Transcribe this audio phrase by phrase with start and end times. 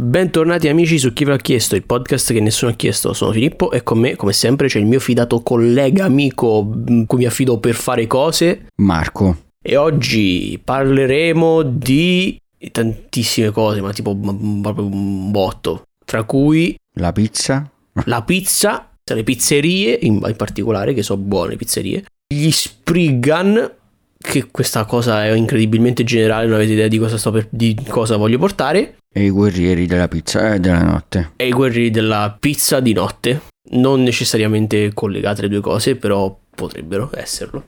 [0.00, 3.12] Bentornati amici su Chi ve l'ha chiesto, il podcast che nessuno ha chiesto.
[3.14, 7.18] Sono Filippo e con me, come sempre, c'è il mio fidato collega, amico, mm, cui
[7.18, 8.66] mi affido per fare cose.
[8.76, 9.36] Marco.
[9.60, 12.40] E oggi parleremo di
[12.70, 15.82] tantissime cose, ma tipo m- proprio un botto.
[16.04, 17.68] Tra cui La pizza.
[18.04, 22.04] la pizza, le pizzerie, in, in particolare, che sono buone pizzerie.
[22.32, 23.68] Gli Spriggan,
[24.16, 28.16] che questa cosa è incredibilmente generale, non avete idea di cosa, sto per, di cosa
[28.16, 28.97] voglio portare.
[29.10, 31.32] E i guerrieri della pizza e della notte.
[31.36, 33.40] e i guerrieri della pizza di notte.
[33.70, 37.64] Non necessariamente collegate le due cose, però potrebbero esserlo.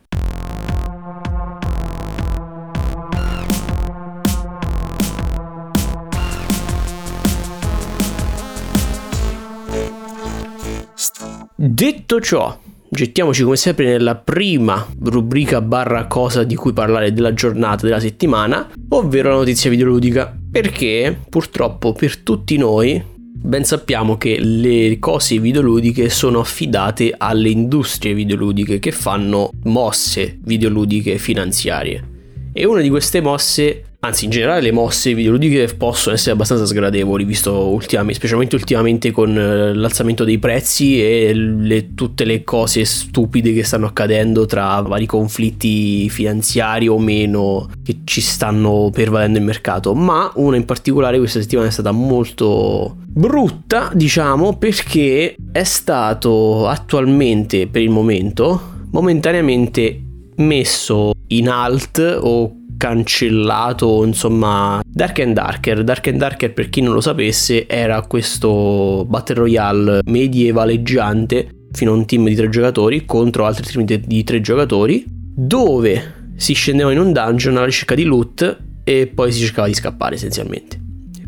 [11.54, 12.58] Detto ciò,
[12.90, 18.68] gettiamoci come sempre nella prima rubrica barra cosa di cui parlare della giornata, della settimana,
[18.90, 20.36] ovvero la notizia videoludica.
[20.50, 23.02] Perché purtroppo per tutti noi
[23.42, 31.16] ben sappiamo che le cose videoludiche sono affidate alle industrie videoludiche che fanno mosse videoludiche
[31.18, 32.08] finanziarie.
[32.52, 37.24] E una di queste mosse, anzi in generale le mosse videoludiche possono essere abbastanza sgradevoli,
[37.24, 43.52] visto ultimamente, specialmente ultimamente con eh, l'alzamento dei prezzi e le- tutte le cose stupide
[43.52, 49.94] che stanno accadendo tra vari conflitti finanziari o meno che ci stanno pervadendo il mercato.
[49.94, 57.66] Ma una in particolare questa settimana è stata molto brutta, diciamo, perché è stato attualmente,
[57.66, 60.04] per il momento, momentaneamente
[60.36, 66.94] messo in alt o cancellato insomma Dark and Darker Dark and Darker per chi non
[66.94, 73.44] lo sapesse era questo Battle Royale medievaleggiante fino a un team di tre giocatori contro
[73.44, 78.04] altri team di- di tre giocatori dove si scendeva in un dungeon alla ricerca di
[78.04, 80.78] loot e poi si cercava di scappare essenzialmente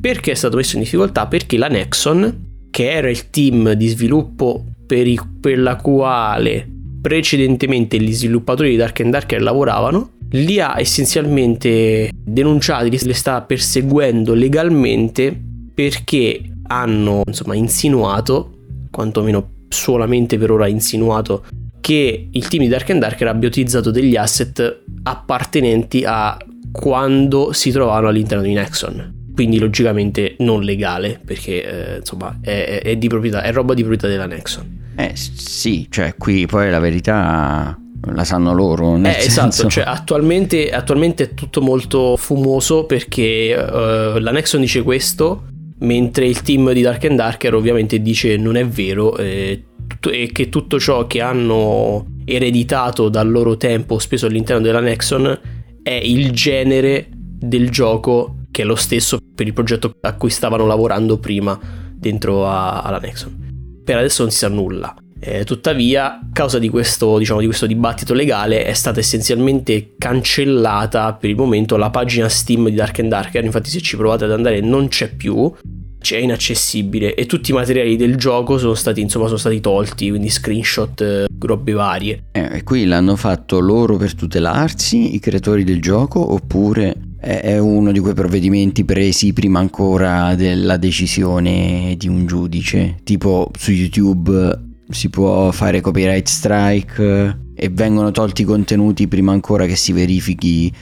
[0.00, 1.27] perché è stato messo in difficoltà?
[1.28, 6.66] Perché la Nexon, che era il team di sviluppo per, i- per la quale
[7.00, 14.34] precedentemente gli sviluppatori di Dark and Darker lavoravano, li ha essenzialmente denunciati, li sta perseguendo
[14.34, 15.38] legalmente
[15.75, 18.59] perché hanno insomma insinuato,
[18.91, 21.44] quantomeno solamente per ora insinuato,
[21.81, 26.37] che il team di Dark and Darker abbia utilizzato degli asset appartenenti a
[26.70, 29.20] quando si trovavano all'interno di Nexon.
[29.34, 34.06] Quindi logicamente non legale, perché eh, insomma è, è- è proprietà, è roba di proprietà
[34.06, 34.81] della Nexon.
[34.94, 37.76] Eh sì, cioè qui poi la verità
[38.12, 38.96] la sanno loro.
[38.96, 44.82] Eh, esatto, senso- cioè attualmente, attualmente è tutto molto fumoso perché eh, la Nexon dice
[44.82, 45.44] questo,
[45.78, 50.30] mentre il team di Dark and Darker ovviamente dice non è vero eh, tutto- e
[50.32, 55.40] che tutto ciò che hanno ereditato dal loro tempo speso all'interno della Nexon
[55.82, 60.66] è il genere del gioco che è lo stesso per il progetto a cui stavano
[60.66, 61.58] lavorando prima
[61.94, 63.80] dentro a- alla Nexon.
[63.84, 64.94] Per adesso non si sa nulla.
[65.25, 71.12] Eh, tuttavia, a causa di questo, diciamo, di questo dibattito legale, è stata essenzialmente cancellata
[71.15, 73.44] per il momento la pagina Steam di Dark and Darker.
[73.44, 75.53] Infatti, se ci provate ad andare, non c'è più.
[76.00, 80.31] C'è inaccessibile e tutti i materiali del gioco sono stati insomma sono stati tolti quindi
[80.31, 85.81] screenshot eh, robe varie Eh, e qui l'hanno fatto loro per tutelarsi, i creatori del
[85.81, 92.27] gioco, oppure è è uno di quei provvedimenti presi prima ancora della decisione di un
[92.27, 92.97] giudice?
[93.05, 99.32] Tipo su YouTube si può fare copyright strike eh, e vengono tolti i contenuti prima
[99.32, 100.72] ancora che si verifichi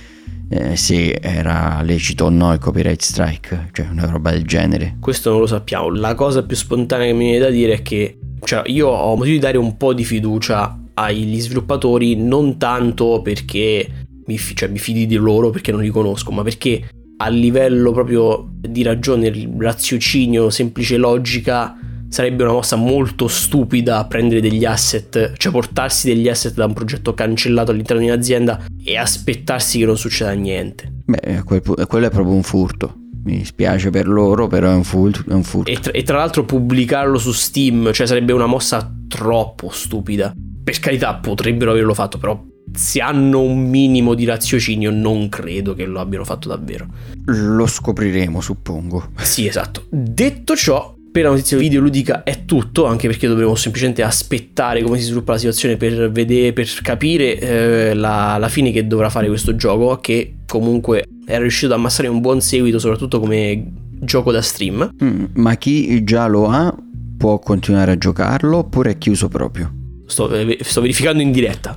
[0.50, 4.97] eh, se era lecito o no il copyright strike, cioè una roba del genere.
[5.00, 5.91] Questo non lo sappiamo.
[5.91, 9.34] La cosa più spontanea che mi viene da dire è che cioè, io ho motivo
[9.34, 13.88] di dare un po' di fiducia agli sviluppatori, non tanto perché
[14.26, 16.88] mi, cioè, mi fidi di loro perché non li conosco, ma perché
[17.19, 21.76] a livello proprio di ragione, raziocinio, semplice logica,
[22.10, 27.15] sarebbe una mossa molto stupida prendere degli asset, cioè portarsi degli asset da un progetto
[27.15, 30.93] cancellato all'interno di un'azienda e aspettarsi che non succeda niente.
[31.06, 32.97] Beh, quel pu- quello è proprio un furto.
[33.22, 35.70] Mi spiace per loro, però è un, fur- è un furto.
[35.70, 40.35] E tra, e tra l'altro pubblicarlo su Steam, cioè sarebbe una mossa troppo stupida.
[40.62, 42.43] Per carità, potrebbero averlo fatto, però
[42.73, 46.87] se hanno un minimo di raziocinio non credo che lo abbiano fatto davvero.
[47.26, 49.11] Lo scopriremo, suppongo.
[49.17, 49.85] Sì, esatto.
[49.90, 55.05] Detto ciò, per la notizia videoludica è tutto, anche perché dovremo semplicemente aspettare come si
[55.05, 59.57] sviluppa la situazione per vedere, per capire eh, la, la fine che dovrà fare questo
[59.57, 64.91] gioco, che comunque era riuscito ad ammassare un buon seguito, soprattutto come gioco da stream.
[65.03, 66.75] Mm, ma chi già lo ha
[67.17, 69.73] può continuare a giocarlo oppure è chiuso proprio?
[70.07, 71.77] Sto, eh, sto verificando in diretta.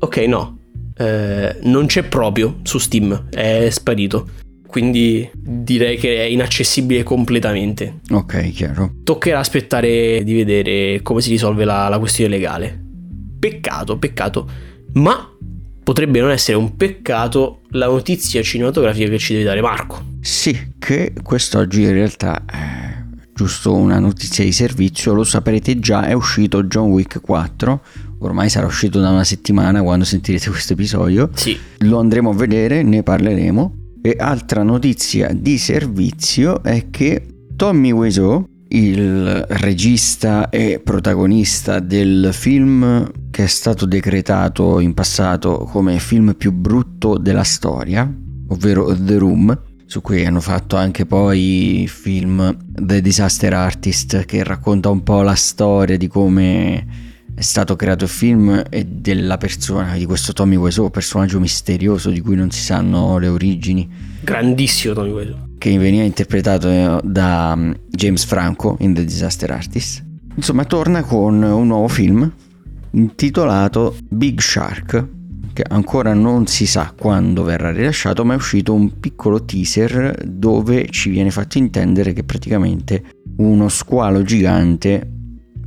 [0.00, 0.58] Ok, no.
[0.96, 4.28] Eh, non c'è proprio su Steam, è sparito.
[4.74, 8.00] Quindi direi che è inaccessibile completamente.
[8.10, 8.94] Ok, chiaro.
[9.04, 12.82] Toccherà aspettare di vedere come si risolve la, la questione legale.
[13.38, 14.50] Peccato, peccato,
[14.94, 15.32] ma
[15.84, 20.02] potrebbe non essere un peccato la notizia cinematografica che ci deve dare Marco.
[20.20, 23.00] Sì, che quest'oggi in realtà è
[23.32, 27.80] giusto una notizia di servizio, lo saprete già, è uscito John Wick 4,
[28.18, 31.30] ormai sarà uscito da una settimana quando sentirete questo episodio.
[31.32, 31.56] Sì.
[31.78, 33.82] Lo andremo a vedere, ne parleremo.
[34.06, 43.10] E altra notizia di servizio è che Tommy Wiseau, il regista e protagonista del film
[43.30, 48.06] che è stato decretato in passato come film più brutto della storia,
[48.48, 54.44] ovvero The Room, su cui hanno fatto anche poi il film The Disaster Artist che
[54.44, 56.86] racconta un po' la storia di come
[57.34, 62.20] è stato creato il film e della persona di questo Tommy Wiseau, personaggio misterioso di
[62.20, 63.88] cui non si sanno le origini.
[64.20, 65.36] Grandissimo Tommy Wiseau.
[65.58, 70.04] Che veniva interpretato eh, da mm, James Franco in The Disaster Artist.
[70.36, 72.30] Insomma, torna con un nuovo film
[72.92, 75.08] intitolato Big Shark,
[75.52, 80.86] che ancora non si sa quando verrà rilasciato, ma è uscito un piccolo teaser dove
[80.90, 83.02] ci viene fatto intendere che praticamente
[83.38, 85.10] uno squalo gigante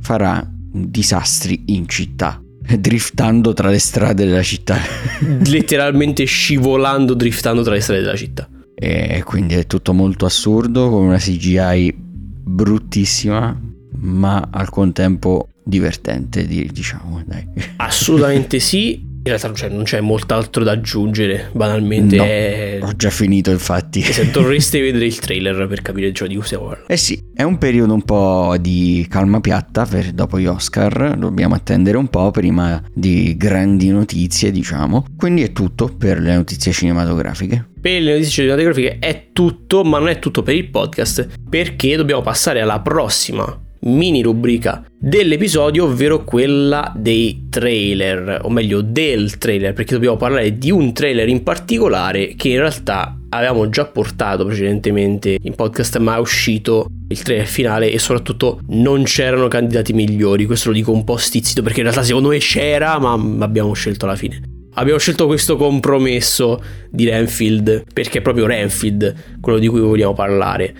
[0.00, 2.42] farà disastri in città,
[2.78, 4.76] driftando tra le strade della città.
[5.44, 8.48] Letteralmente scivolando, driftando tra le strade della città.
[8.74, 13.60] E quindi è tutto molto assurdo, con una CGI bruttissima,
[14.00, 17.22] ma al contempo divertente, diciamo.
[17.26, 17.46] Dai.
[17.76, 19.07] Assolutamente sì.
[19.28, 22.16] In realtà cioè, non c'è molt'altro da aggiungere, banalmente.
[22.16, 22.78] No, è...
[22.80, 24.00] Ho già finito, infatti.
[24.00, 26.90] Se dovreste vedere il trailer per capire ciò di cui stiamo parlando.
[26.90, 31.14] Eh sì, è un periodo un po' di calma piatta per, dopo gli Oscar.
[31.18, 35.04] Dobbiamo attendere un po' prima di grandi notizie, diciamo.
[35.14, 37.68] Quindi è tutto per le notizie cinematografiche.
[37.78, 42.22] Per le notizie cinematografiche è tutto, ma non è tutto per il podcast, perché dobbiamo
[42.22, 49.94] passare alla prossima mini rubrica dell'episodio, ovvero quella dei trailer, o meglio del trailer, perché
[49.94, 55.54] dobbiamo parlare di un trailer in particolare che in realtà avevamo già portato precedentemente in
[55.54, 60.46] podcast, ma è uscito il trailer finale e soprattutto non c'erano candidati migliori.
[60.46, 63.12] Questo lo dico un po' stizzito perché in realtà secondo me c'era, ma
[63.44, 64.56] abbiamo scelto alla fine.
[64.74, 70.74] Abbiamo scelto questo compromesso di Renfield perché è proprio Renfield quello di cui vogliamo parlare.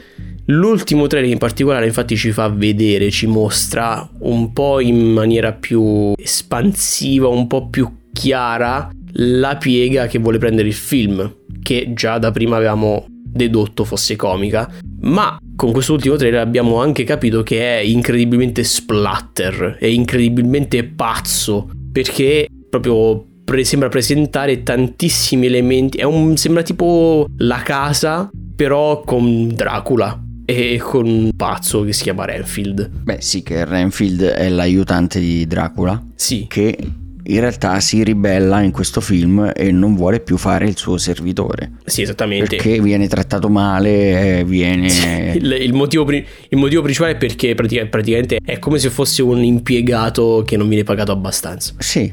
[0.51, 6.15] L'ultimo trailer in particolare infatti ci fa vedere, ci mostra un po' in maniera più
[6.17, 12.31] espansiva, un po' più chiara la piega che vuole prendere il film, che già da
[12.31, 18.65] prima avevamo dedotto fosse comica, ma con quest'ultimo trailer abbiamo anche capito che è incredibilmente
[18.65, 27.61] splatter, è incredibilmente pazzo, perché proprio pre- sembra presentare tantissimi elementi, un, sembra tipo la
[27.63, 32.89] casa però con Dracula e con un pazzo che si chiama Renfield.
[32.89, 36.03] Beh sì, che Renfield è l'aiutante di Dracula.
[36.15, 36.47] Sì.
[36.49, 36.75] Che
[37.23, 41.73] in realtà si ribella in questo film e non vuole più fare il suo servitore.
[41.85, 42.57] Sì, esattamente.
[42.57, 44.89] Perché viene trattato male, viene...
[44.89, 45.07] Sì,
[45.37, 46.25] il, il, motivo, il,
[46.57, 51.13] motivo, principale è perché praticamente è come se fosse un impiegato che non viene pagato
[51.13, 51.75] abbastanza.
[51.77, 52.11] Sì,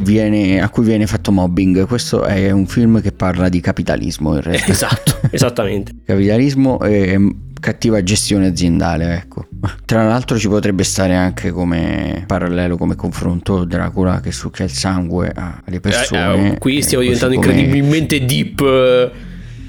[0.00, 1.88] viene, a cui viene fatto mobbing.
[1.88, 4.70] Questo è un film che parla di capitalismo in realtà.
[4.70, 5.92] Esatto, esattamente.
[6.06, 7.18] capitalismo e
[7.64, 9.46] cattiva gestione aziendale, ecco.
[9.86, 15.32] Tra l'altro ci potrebbe stare anche come parallelo, come confronto Dracula che succhia il sangue
[15.34, 16.50] alle persone.
[16.50, 17.52] Eh, eh, qui stiamo diventando come...
[17.52, 19.10] incredibilmente deep, eh,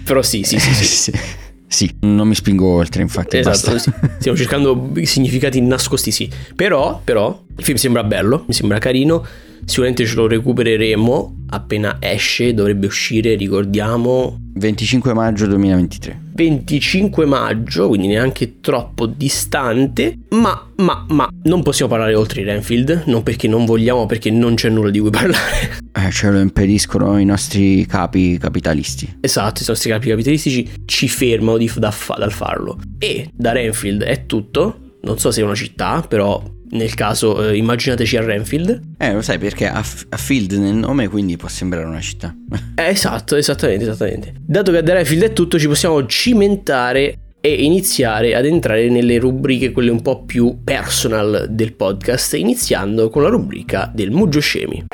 [0.04, 0.74] però sì, sì, sì.
[0.74, 0.86] sì.
[1.12, 1.20] sì.
[1.68, 3.38] Sì, non mi spingo oltre, infatti.
[3.38, 3.92] Esatto, sì.
[4.20, 6.30] stiamo cercando significati nascosti, sì.
[6.54, 9.26] Però, però, il film sembra bello, mi sembra carino.
[9.66, 14.38] Sicuramente ce lo recupereremo appena esce, dovrebbe uscire, ricordiamo.
[14.56, 16.22] 25 maggio 2023.
[16.34, 23.04] 25 maggio, quindi neanche troppo distante, ma, ma, ma non possiamo parlare oltre i Renfield,
[23.08, 25.84] non perché non vogliamo, perché non c'è nulla di cui parlare.
[25.96, 29.20] Eh, ce lo impediscono i nostri capi capitalisti.
[29.22, 32.78] Esatto, i nostri capi capitalistici ci fermano di, da, dal farlo.
[33.00, 36.44] E da Renfield è tutto, non so se è una città, però
[36.76, 38.82] nel caso eh, immaginateci a Renfield.
[38.98, 42.36] Eh, lo sai perché ha, ha, Field nel nome, quindi può sembrare una città.
[42.76, 44.34] eh, esatto, esattamente, esattamente.
[44.46, 49.72] Dato che da Renfield è tutto, ci possiamo cimentare e iniziare ad entrare nelle rubriche
[49.72, 54.86] quelle un po' più personal del podcast, iniziando con la rubrica del Muggio Scemi.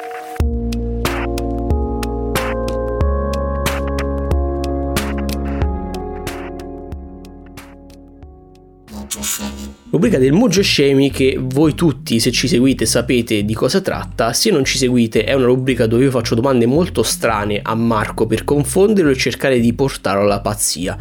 [9.91, 14.31] Rubrica del Mojo Scemi che voi tutti, se ci seguite, sapete di cosa tratta.
[14.31, 18.25] Se non ci seguite, è una rubrica dove io faccio domande molto strane a Marco
[18.25, 20.97] per confonderlo e cercare di portarlo alla pazzia.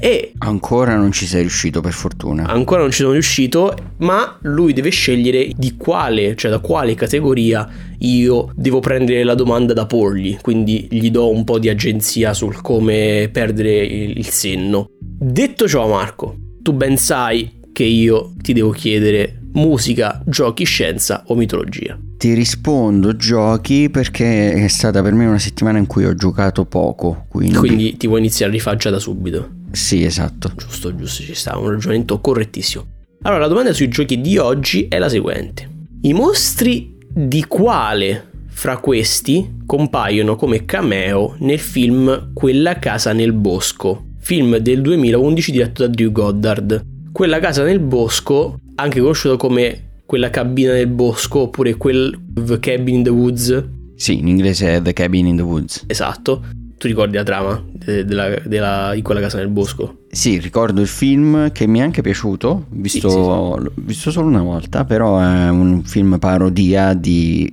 [0.00, 2.46] E ancora non ci sei riuscito per fortuna.
[2.46, 7.68] Ancora non ci sono riuscito, ma lui deve scegliere di quale, cioè da quale categoria
[7.98, 12.60] io devo prendere la domanda da porgli, quindi gli do un po' di agenzia sul
[12.60, 14.90] come perdere il senno.
[15.00, 21.36] Detto ciò, Marco, tu ben sai che io ti devo chiedere musica, giochi, scienza o
[21.36, 21.96] mitologia.
[22.16, 27.26] Ti rispondo giochi perché è stata per me una settimana in cui ho giocato poco.
[27.28, 29.50] Quindi, quindi ti vuoi iniziare a rifare già da subito?
[29.70, 30.50] Sì, esatto.
[30.56, 32.84] Giusto, giusto, ci sta, un ragionamento correttissimo.
[33.22, 35.68] Allora, la domanda sui giochi di oggi è la seguente.
[36.00, 44.06] I mostri di quale fra questi compaiono come cameo nel film Quella casa nel bosco,
[44.18, 46.96] film del 2011 diretto da Drew Goddard.
[47.18, 52.16] Quella casa nel bosco, anche conosciuto come quella cabina nel bosco oppure quel
[52.60, 53.64] cabin in the woods.
[53.96, 55.82] Sì, in inglese è The Cabin in the Woods.
[55.88, 56.44] Esatto.
[56.78, 60.02] Tu ricordi la trama de- della, della, di quella casa nel bosco?
[60.12, 63.82] Sì, ricordo il film che mi è anche piaciuto, visto, sì, sì, sì.
[63.84, 67.52] visto solo una volta, però è un film parodia di,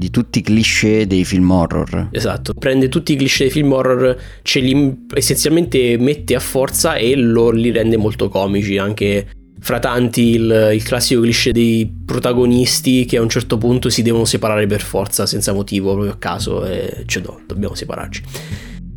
[0.00, 2.08] di tutti i cliché dei film horror.
[2.10, 7.14] Esatto, prende tutti i cliché dei film horror, ce li essenzialmente mette a forza e
[7.16, 9.26] lo, li rende molto comici, anche
[9.60, 14.24] fra tanti il, il, classico cliché dei protagonisti che a un certo punto si devono
[14.24, 18.22] separare per forza senza motivo, proprio a caso, e cioè no, dobbiamo separarci.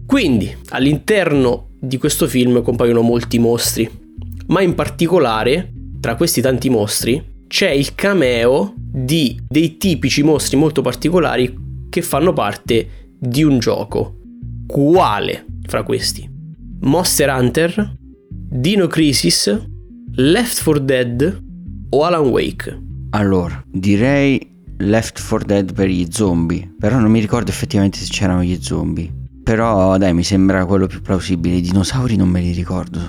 [0.05, 3.89] Quindi all'interno di questo film compaiono molti mostri,
[4.47, 5.69] ma in particolare
[5.99, 11.55] tra questi tanti mostri c'è il cameo di dei tipici mostri molto particolari
[11.87, 14.21] che fanno parte di un gioco.
[14.65, 16.27] Quale fra questi?
[16.79, 17.95] Monster Hunter,
[18.27, 19.55] Dino Crisis,
[20.15, 21.43] Left 4 Dead
[21.91, 22.81] o Alan Wake?
[23.11, 28.41] Allora, direi Left 4 Dead per gli zombie, però non mi ricordo effettivamente se c'erano
[28.41, 29.13] gli zombie.
[29.43, 31.57] Però dai, mi sembra quello più plausibile.
[31.57, 32.99] I dinosauri non me li ricordo.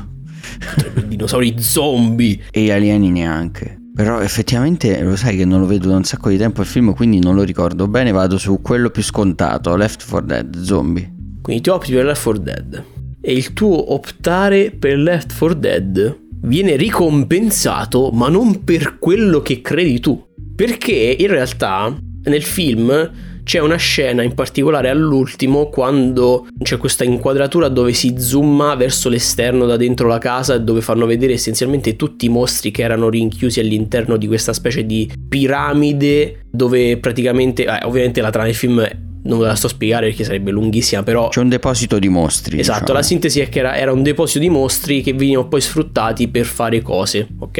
[0.97, 2.43] I dinosauri zombie.
[2.51, 3.79] E gli alieni neanche.
[3.95, 6.95] Però effettivamente lo sai che non lo vedo da un sacco di tempo il film,
[6.95, 8.11] quindi non lo ricordo bene.
[8.11, 11.13] Vado su quello più scontato, Left 4 Dead, zombie.
[11.41, 12.85] Quindi ti opti per Left 4 Dead.
[13.21, 19.61] E il tuo optare per Left 4 Dead viene ricompensato, ma non per quello che
[19.61, 20.21] credi tu.
[20.57, 23.11] Perché in realtà nel film
[23.45, 29.67] c'è una scena in particolare all'ultimo quando c'è questa inquadratura dove si zooma verso l'esterno
[29.67, 34.17] da dentro la casa dove fanno vedere essenzialmente tutti i mostri che erano rinchiusi all'interno
[34.17, 38.89] di questa specie di piramide dove praticamente, eh, ovviamente la trama del film
[39.25, 41.29] non ve la sto a spiegare perché sarebbe lunghissima, però...
[41.29, 42.59] C'è un deposito di mostri.
[42.59, 42.99] Esatto, diciamo.
[42.99, 46.45] la sintesi è che era, era un deposito di mostri che venivano poi sfruttati per
[46.45, 47.59] fare cose, ok?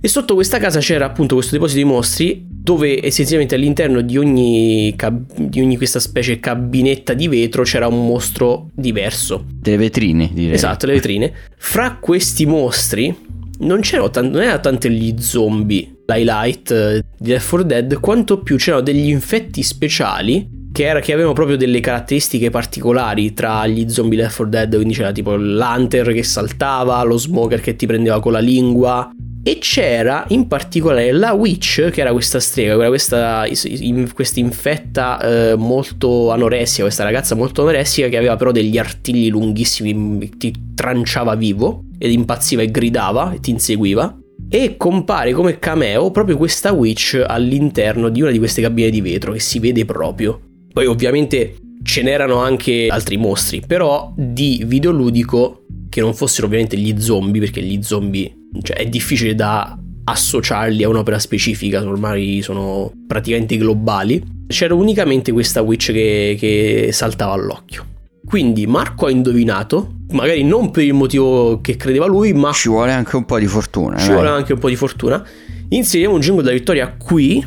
[0.00, 4.92] E sotto questa casa c'era appunto questo deposito di mostri dove essenzialmente all'interno di ogni,
[4.96, 9.44] cab- di ogni questa specie cabinetta di vetro c'era un mostro diverso.
[9.52, 10.54] Delle vetrine, direi.
[10.54, 11.32] Esatto, le vetrine.
[11.56, 13.16] Fra questi mostri
[13.60, 18.40] non c'erano tanto, non erano tanto gli zombie, l'highlight eh, di Left 4 Dead, quanto
[18.40, 23.88] più c'erano degli infetti speciali che, era, che, avevano proprio delle caratteristiche particolari tra gli
[23.88, 28.20] zombie Left 4 Dead, quindi c'era tipo l'hunter che saltava, lo smoker che ti prendeva
[28.20, 29.10] con la lingua,
[29.42, 35.20] e c'era in particolare la Witch, che era questa strega, era questa, in, questa infetta
[35.20, 41.34] eh, molto anoressica, questa ragazza molto anoressica che aveva però degli artigli lunghissimi, ti tranciava
[41.36, 44.14] vivo ed impazziva e gridava e ti inseguiva.
[44.52, 49.32] E compare come cameo proprio questa Witch all'interno di una di queste cabine di vetro
[49.32, 50.40] che si vede proprio.
[50.72, 57.00] Poi ovviamente ce n'erano anche altri mostri, però di videoludico che non fossero ovviamente gli
[57.00, 63.56] zombie, perché gli zombie cioè, è difficile da associarli a un'opera specifica, ormai sono praticamente
[63.56, 64.22] globali.
[64.46, 67.86] C'era unicamente questa witch che, che saltava all'occhio.
[68.24, 72.52] Quindi Marco ha indovinato, magari non per il motivo che credeva lui, ma...
[72.52, 73.96] Ci vuole anche un po' di fortuna.
[73.96, 75.24] Ci vuole anche un po' di fortuna.
[75.70, 77.44] Inseriamo un jingle da vittoria qui.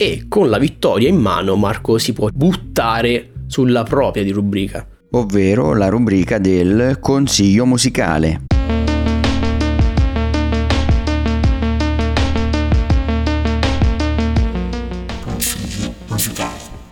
[0.00, 4.86] E con la vittoria in mano Marco si può buttare sulla propria di rubrica.
[5.10, 8.42] Ovvero la rubrica del consiglio musicale.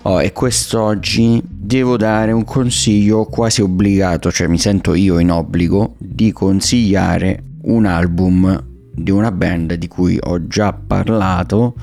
[0.03, 5.95] Oh, e quest'oggi devo dare un consiglio quasi obbligato, cioè mi sento io in obbligo
[5.99, 11.75] di consigliare un album di una band di cui ho già parlato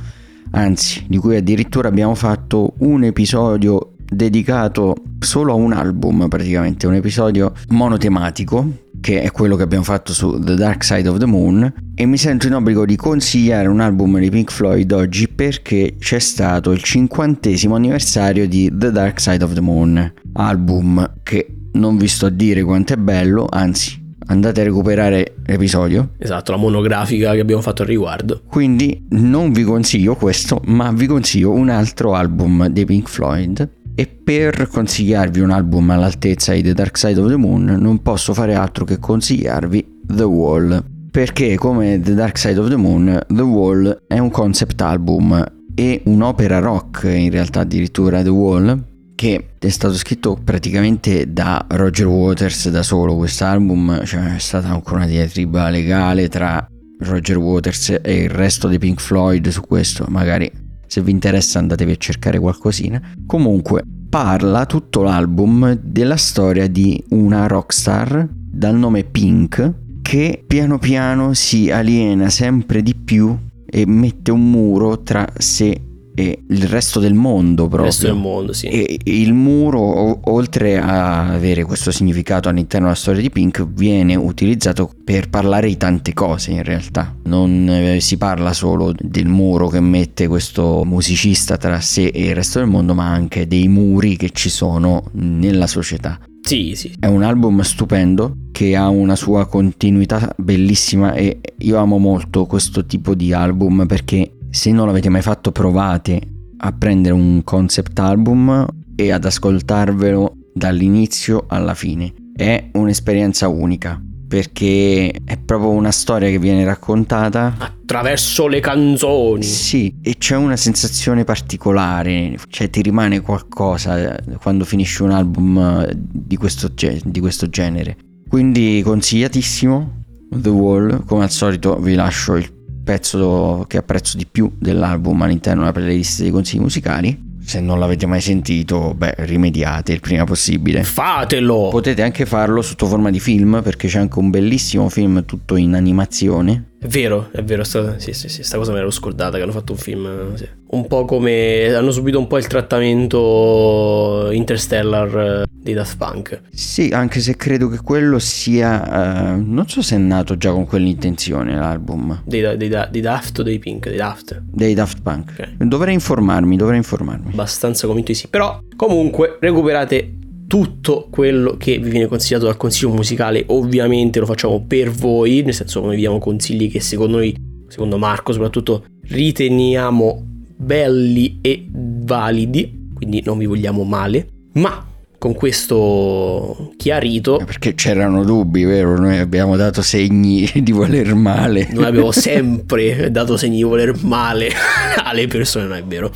[0.54, 6.96] anzi di cui addirittura abbiamo fatto un episodio dedicato solo a un album praticamente, un
[6.96, 11.74] episodio monotematico che è quello che abbiamo fatto su The Dark Side of the Moon
[11.94, 16.20] e mi sento in obbligo di consigliare un album di Pink Floyd oggi perché c'è
[16.20, 22.08] stato il cinquantesimo anniversario di The Dark Side of the Moon, album che non vi
[22.08, 26.12] sto a dire quanto è bello, anzi andate a recuperare l'episodio.
[26.18, 28.42] Esatto, la monografica che abbiamo fatto al riguardo.
[28.48, 33.70] Quindi non vi consiglio questo, ma vi consiglio un altro album dei Pink Floyd.
[33.96, 38.34] E per consigliarvi un album all'altezza di The Dark Side of the Moon non posso
[38.34, 40.84] fare altro che consigliarvi The Wall.
[41.12, 46.02] Perché come The Dark Side of the Moon, The Wall è un concept album e
[46.06, 52.70] un'opera rock in realtà addirittura The Wall che è stato scritto praticamente da Roger Waters
[52.70, 56.66] da solo quest'album, cioè è stata ancora una diatriba legale tra
[57.00, 60.52] Roger Waters e il resto dei Pink Floyd su questo, magari
[60.88, 63.02] se vi interessa andatevi a cercare qualcosina.
[63.26, 71.34] Comunque parla tutto l'album della storia di una rockstar dal nome Pink che piano piano
[71.34, 75.82] si aliena sempre di più e mette un muro tra sé
[76.16, 77.90] e il resto del mondo proprio.
[77.90, 78.68] Il resto del mondo, sì.
[78.68, 84.92] E il muro, oltre a avere questo significato all'interno della storia di Pink, viene utilizzato
[85.04, 87.16] per parlare di tante cose in realtà.
[87.24, 92.36] Non eh, si parla solo del muro che mette questo musicista tra sé e il
[92.36, 96.20] resto del mondo, ma anche dei muri che ci sono nella società.
[96.44, 96.94] Sì, sì.
[97.00, 102.86] È un album stupendo che ha una sua continuità bellissima e io amo molto questo
[102.86, 106.22] tipo di album perché se non l'avete mai fatto provate
[106.58, 108.64] a prendere un concept album
[108.96, 112.14] e ad ascoltarvelo dall'inizio alla fine.
[112.36, 119.42] È un'esperienza unica perché è proprio una storia che viene raccontata attraverso le canzoni.
[119.42, 126.38] Sì, e c'è una sensazione particolare, cioè ti rimane qualcosa quando finisci un album di
[126.38, 126.72] questo,
[127.04, 127.98] di questo genere.
[128.30, 134.52] Quindi consigliatissimo The Wall, come al solito vi lascio il pezzo che apprezzo di più
[134.58, 137.32] dell'album all'interno della playlist dei consigli musicali.
[137.46, 140.84] Se non l'avete mai sentito, beh, rimediate il prima possibile.
[140.84, 141.68] Fatelo!
[141.70, 145.74] Potete anche farlo sotto forma di film, perché c'è anche un bellissimo film tutto in
[145.74, 146.72] animazione.
[146.80, 149.52] È vero, è vero, sta, sì, sì, sì, sta cosa me l'ero scordata che hanno
[149.52, 150.36] fatto un film.
[150.36, 150.48] Sì.
[150.74, 156.42] Un po' come hanno subito un po' il trattamento Interstellar eh, dei Daft Punk.
[156.52, 159.36] Sì, anche se credo che quello sia.
[159.36, 162.24] Uh, non so se è nato già con quell'intenzione l'album.
[162.26, 163.88] Dei, dei, dei Daft o dei Pink?
[163.88, 164.42] Dei Daft.
[164.44, 165.34] Dei Daft Punk.
[165.34, 165.68] Okay.
[165.68, 167.30] Dovrei informarmi, dovrei informarmi.
[167.34, 168.28] Abbastanza convinto di sì.
[168.28, 170.16] Però, comunque, recuperate
[170.48, 175.54] tutto quello che vi viene consigliato dal consiglio musicale ovviamente lo facciamo per voi nel
[175.54, 177.36] senso noi vi diamo consigli che secondo noi
[177.70, 180.33] secondo Marco soprattutto riteniamo
[180.64, 184.88] belli e validi quindi non vi vogliamo male ma
[185.24, 187.42] con questo chiarito.
[187.46, 189.00] Perché c'erano dubbi, vero?
[189.00, 191.70] Noi abbiamo dato segni di voler male.
[191.72, 194.50] Noi abbiamo sempre dato segni di voler male
[195.02, 196.12] alle persone, non è vero.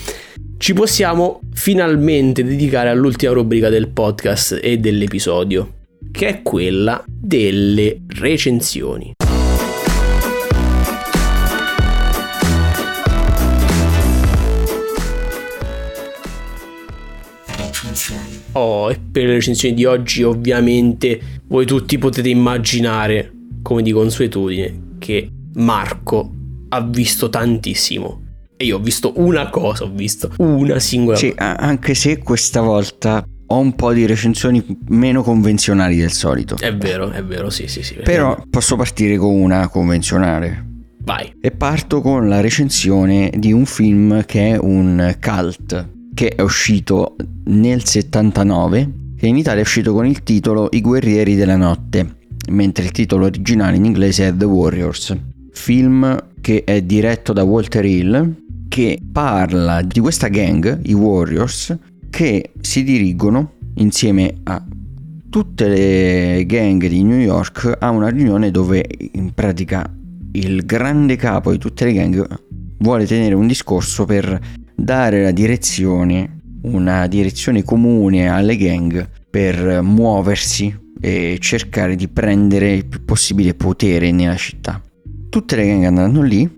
[0.57, 5.75] Ci possiamo finalmente dedicare all'ultima rubrica del podcast e dell'episodio,
[6.11, 9.13] che è quella delle recensioni.
[18.53, 23.31] Oh, e per le recensioni di oggi ovviamente voi tutti potete immaginare,
[23.61, 26.31] come di consuetudine, che Marco
[26.69, 28.23] ha visto tantissimo.
[28.57, 31.57] E io ho visto una cosa, ho visto una singola sì, cosa.
[31.57, 36.57] anche se questa volta ho un po' di recensioni meno convenzionali del solito.
[36.57, 37.95] È vero, è vero, sì, sì, sì.
[38.03, 40.65] Però posso partire con una convenzionale.
[41.03, 41.33] Vai.
[41.39, 47.15] E parto con la recensione di un film che è un cult che è uscito
[47.43, 52.15] nel 79 che in Italia è uscito con il titolo I guerrieri della notte,
[52.49, 55.15] mentre il titolo originale in inglese è The Warriors.
[55.51, 58.35] Film che è diretto da Walter Hill
[58.67, 61.77] che parla di questa gang, i Warriors,
[62.09, 64.65] che si dirigono insieme a
[65.29, 69.87] tutte le gang di New York a una riunione dove in pratica
[70.31, 72.39] il grande capo di tutte le gang
[72.79, 80.85] vuole tenere un discorso per dare la direzione, una direzione comune alle gang per muoversi
[81.01, 84.81] e cercare di prendere il più possibile potere nella città.
[85.29, 86.49] Tutte le gang andranno lì,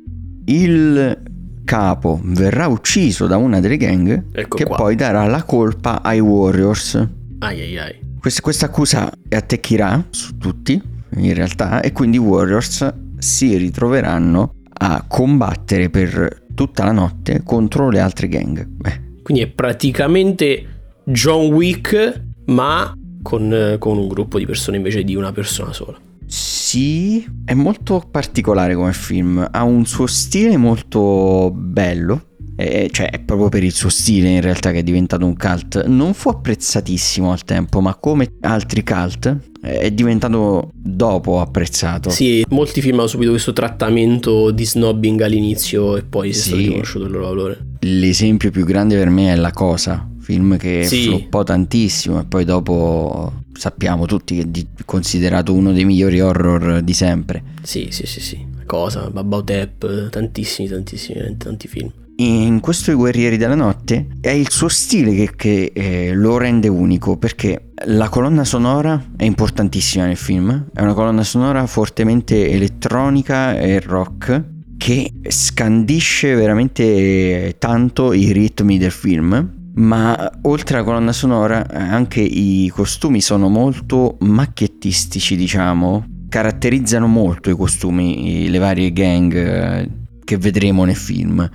[0.45, 1.23] il
[1.63, 4.75] capo verrà ucciso da una delle gang ecco che qua.
[4.75, 6.95] poi darà la colpa ai Warriors.
[7.39, 7.99] Ai ai ai.
[8.19, 10.81] Questa, questa accusa attecchirà su tutti
[11.15, 17.89] in realtà e quindi i Warriors si ritroveranno a combattere per tutta la notte contro
[17.89, 18.65] le altre gang.
[18.65, 19.21] Beh.
[19.23, 25.31] Quindi è praticamente John Wick, ma con, con un gruppo di persone invece di una
[25.31, 25.97] persona sola.
[26.25, 32.25] Sì, è molto particolare come film, ha un suo stile molto bello,
[32.59, 35.85] eh, cioè è proprio per il suo stile in realtà che è diventato un cult.
[35.85, 42.09] Non fu apprezzatissimo al tempo, ma come altri cult è diventato dopo apprezzato.
[42.09, 46.53] Sì, molti film hanno subito questo trattamento di snobbing all'inizio e poi si sì.
[46.53, 47.65] è riconosciuto il loro valore.
[47.79, 51.03] L'esempio più grande per me è La Cosa, film che sì.
[51.03, 56.93] floppò tantissimo e poi dopo sappiamo tutti che è considerato uno dei migliori horror di
[56.93, 57.41] sempre.
[57.61, 58.47] Sì, sì, sì, sì.
[58.65, 64.67] Cosa, Babbautep, tantissimi, tantissimi, tanti film in questo I Guerrieri della Notte è il suo
[64.67, 70.67] stile che, che eh, lo rende unico perché la colonna sonora è importantissima nel film,
[70.73, 74.43] è una colonna sonora fortemente elettronica e rock
[74.77, 82.69] che scandisce veramente tanto i ritmi del film ma oltre alla colonna sonora anche i
[82.73, 89.89] costumi sono molto macchiettistici diciamo caratterizzano molto i costumi le varie gang eh,
[90.23, 91.49] che vedremo nel film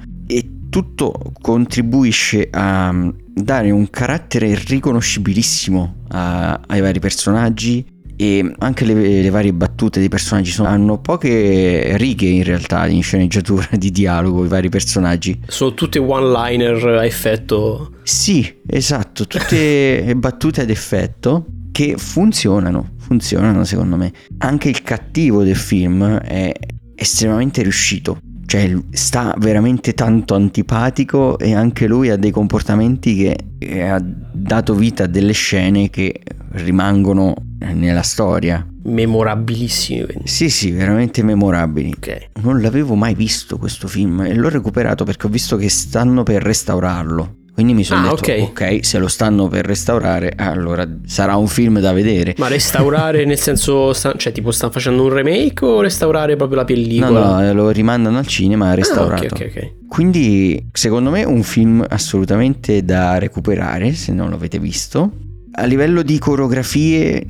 [0.75, 9.23] tutto contribuisce a mm, dare un carattere riconoscibilissimo a, ai vari personaggi e anche le,
[9.23, 10.51] le, varie battute dei personaggi.
[10.51, 15.43] Sono, hanno poche righe in realtà in sceneggiatura di dialogo i vari personaggi.
[15.47, 17.93] Sono tutte one liner a effetto.
[18.03, 24.13] Sì esatto tutte battute ad effetto che funzionano funzionano secondo me.
[24.39, 26.53] Anche il cattivo del film è
[26.97, 28.19] estremamente riuscito
[28.55, 35.05] cioè sta veramente tanto antipatico e anche lui ha dei comportamenti che ha dato vita
[35.05, 36.21] a delle scene che
[36.53, 37.35] rimangono
[37.73, 38.65] nella storia.
[38.85, 40.05] Memorabilissimi.
[40.05, 40.29] Quindi.
[40.29, 41.95] Sì, sì, veramente memorabili.
[41.97, 42.29] Okay.
[42.43, 46.41] Non l'avevo mai visto questo film e l'ho recuperato perché ho visto che stanno per
[46.43, 47.43] restaurarlo.
[47.55, 48.41] Quindi mi sono ah, detto, okay.
[48.41, 52.35] ok, se lo stanno per restaurare, allora sarà un film da vedere.
[52.37, 57.21] Ma restaurare nel senso, cioè tipo stanno facendo un remake o restaurare proprio la pellicola?
[57.21, 59.23] No, no, lo rimandano al cinema restaurato.
[59.23, 65.13] Ah, okay, okay, Quindi, secondo me, un film assolutamente da recuperare, se non l'avete visto.
[65.53, 67.25] A livello di coreografie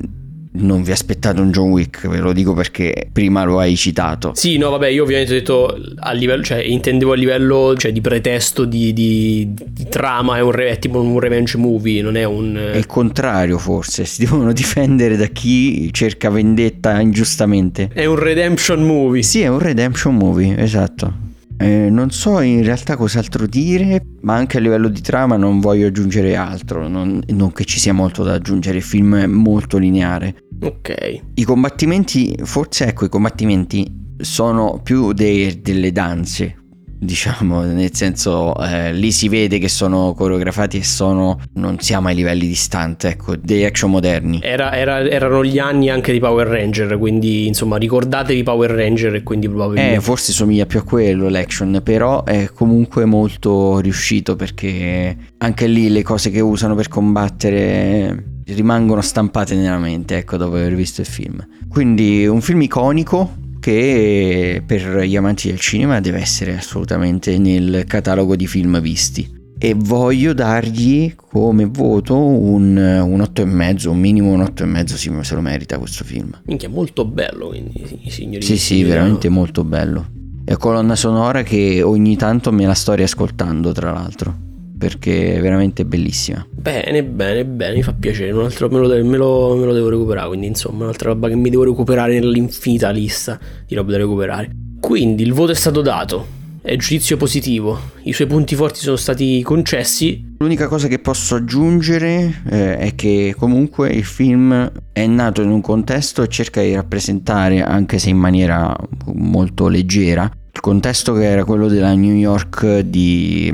[0.57, 4.31] non vi aspettate un John Wick, ve lo dico perché prima lo hai citato.
[4.35, 8.01] Sì, no, vabbè, io ovviamente ho detto a livello, cioè intendevo a livello cioè, di
[8.01, 12.55] pretesto di, di, di trama, è, un, è tipo un revenge movie, non è un...
[12.73, 17.89] È il contrario forse, si devono difendere da chi cerca vendetta ingiustamente.
[17.93, 19.23] È un redemption movie.
[19.23, 21.25] Sì, è un redemption movie, esatto.
[21.57, 25.87] Eh, non so in realtà cos'altro dire, ma anche a livello di trama non voglio
[25.87, 30.35] aggiungere altro, non, non che ci sia molto da aggiungere, il film è molto lineare.
[30.61, 31.21] Ok.
[31.33, 36.64] I combattimenti, forse ecco, i combattimenti sono più de- delle danze,
[36.97, 42.15] diciamo, nel senso eh, lì si vede che sono coreografati e sono, non siamo ai
[42.15, 44.39] livelli distanti, ecco, dei action moderni.
[44.41, 49.23] Era, era, erano gli anni anche di Power Ranger, quindi insomma ricordatevi Power Ranger e
[49.23, 49.95] quindi probabilmente...
[49.95, 55.89] Eh, forse somiglia più a quello l'action, però è comunque molto riuscito perché anche lì
[55.89, 61.07] le cose che usano per combattere rimangono stampate nella mente, ecco, dopo aver visto il
[61.07, 61.45] film.
[61.67, 68.35] Quindi un film iconico che per gli amanti del cinema deve essere assolutamente nel catalogo
[68.35, 69.27] di film visti.
[69.57, 75.41] E voglio dargli come voto un, un 8,5, un minimo un 8,5 sì, se lo
[75.41, 76.39] merita questo film.
[76.45, 78.45] Minchia, molto bello quindi, signori.
[78.45, 80.11] Sì, sì, veramente molto bello.
[80.45, 85.85] E colonna sonora che ogni tanto me la sto riascoltando, tra l'altro perché è veramente
[85.85, 86.45] bellissima.
[86.51, 88.31] Bene, bene, bene, mi fa piacere.
[88.31, 90.27] Un altro me lo, me, lo, me lo, devo recuperare.
[90.27, 94.49] Quindi, insomma, un'altra roba che mi devo recuperare nell'infinita lista di roba da recuperare.
[94.79, 96.43] Quindi il voto è stato dato.
[96.61, 97.79] È giudizio positivo.
[98.03, 100.33] I suoi punti forti sono stati concessi.
[100.39, 105.61] L'unica cosa che posso aggiungere eh, è che comunque il film è nato in un
[105.61, 108.75] contesto e cerca di rappresentare, anche se in maniera
[109.13, 113.53] molto leggera, il contesto che era quello della New York di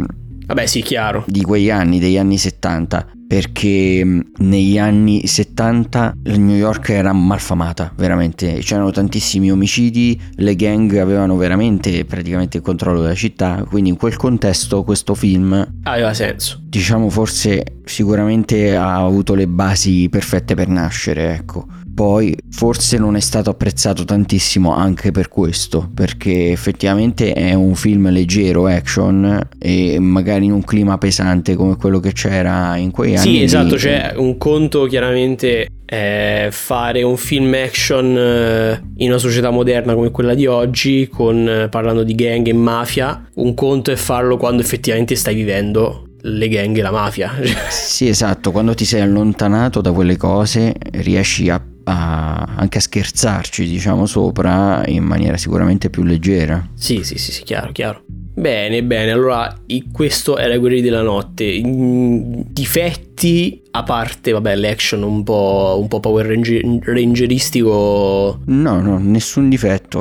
[0.52, 1.24] Vabbè, sì, chiaro.
[1.28, 7.94] Di quegli anni, degli anni 70, perché mm, negli anni 70 New York era malfamata,
[7.96, 8.58] veramente.
[8.60, 14.18] C'erano tantissimi omicidi, le gang avevano veramente praticamente il controllo della città, quindi in quel
[14.18, 16.60] contesto questo film aveva senso.
[16.62, 23.19] Diciamo forse sicuramente ha avuto le basi perfette per nascere, ecco poi forse non è
[23.19, 30.45] stato apprezzato tantissimo anche per questo, perché effettivamente è un film leggero, action e magari
[30.45, 33.38] in un clima pesante come quello che c'era in quei anni.
[33.38, 39.49] Sì, esatto, c'è un conto chiaramente è fare un film action eh, in una società
[39.49, 44.38] moderna come quella di oggi, con, parlando di gang e mafia, un conto è farlo
[44.38, 47.34] quando effettivamente stai vivendo le gang e la mafia.
[47.69, 53.67] sì, esatto, quando ti sei allontanato da quelle cose riesci a, a, anche a scherzarci,
[53.67, 56.67] diciamo, sopra in maniera sicuramente più leggera.
[56.74, 58.04] Sì, sì, sì, sì chiaro, chiaro.
[58.34, 59.54] Bene, bene, allora
[59.91, 61.62] questo era Guerrieri della Notte.
[61.63, 68.39] Difetti, a parte, vabbè, l'action un po', un po Power Ranger, Rangeristico.
[68.46, 70.00] No, no, nessun difetto,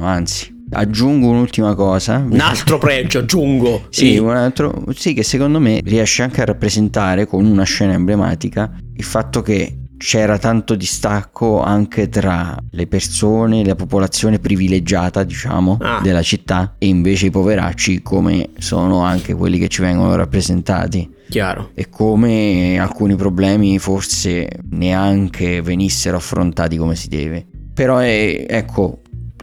[0.00, 0.60] anzi.
[0.74, 2.16] Aggiungo un'ultima cosa.
[2.16, 3.88] Un altro pregio, aggiungo.
[3.90, 8.74] Sì, un altro, sì, che secondo me riesce anche a rappresentare con una scena emblematica
[8.94, 16.00] il fatto che c'era tanto distacco anche tra le persone, la popolazione privilegiata, diciamo, ah.
[16.02, 21.08] della città e invece i poveracci come sono anche quelli che ci vengono rappresentati.
[21.28, 21.70] Chiaro.
[21.74, 27.46] E come alcuni problemi forse neanche venissero affrontati come si deve.
[27.72, 29.01] Però è, ecco,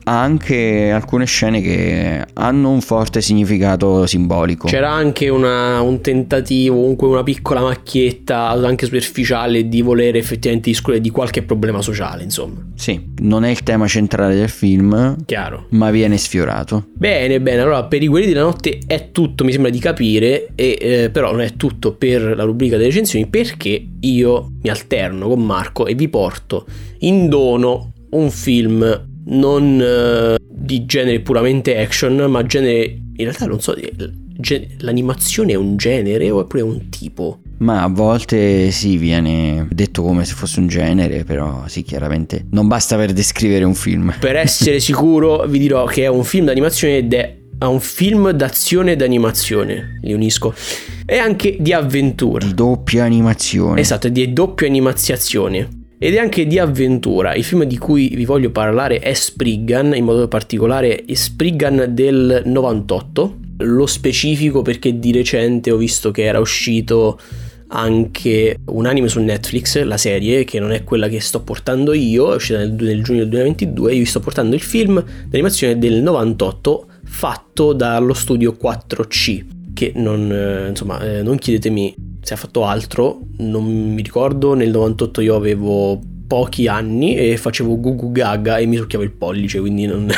[0.10, 4.68] ha anche alcune scene che hanno un forte significato simbolico.
[4.68, 11.00] C'era anche una, un tentativo, comunque una piccola macchietta anche superficiale di volere effettivamente discutere
[11.00, 12.66] di qualche problema sociale, insomma.
[12.74, 16.88] Sì, non è il tema centrale del film, chiaro, ma viene sfiorato.
[16.96, 20.78] Bene, bene, allora per i quelli della notte è tutto, mi sembra di capire, e,
[20.82, 25.46] eh, però non è tutto per la rubrica delle recensioni perché io mi alterno con
[25.46, 26.66] Marco e vi porto
[27.02, 32.84] in dono un film non uh, di genere puramente action, ma genere...
[33.20, 33.76] In realtà non so,
[34.78, 37.40] l'animazione è un genere oppure è un tipo?
[37.58, 42.68] Ma a volte sì, viene detto come se fosse un genere, però sì, chiaramente non
[42.68, 44.16] basta per descrivere un film.
[44.18, 48.94] Per essere sicuro vi dirò che è un film d'animazione ed è un film d'azione
[48.94, 50.54] ed animazione, li unisco,
[51.06, 52.46] e anche di avventura.
[52.46, 53.82] Di doppia animazione.
[53.82, 57.36] Esatto, di doppia animazione ed è anche di avventura.
[57.36, 63.38] Il film di cui vi voglio parlare è Spriggan, in modo particolare Spriggan del 98.
[63.58, 67.20] Lo specifico perché di recente ho visto che era uscito
[67.72, 72.32] anche un anime su Netflix, la serie, che non è quella che sto portando io,
[72.32, 76.02] è uscita nel, nel giugno del 2022, io vi sto portando il film d'animazione del
[76.02, 82.66] 98 fatto dallo studio 4C, che non, eh, insomma, eh, non chiedetemi se ha fatto
[82.66, 88.66] altro, non mi ricordo, nel 98 io avevo pochi anni e facevo gugu gaga e
[88.66, 90.12] mi succhiavo il pollice, quindi non,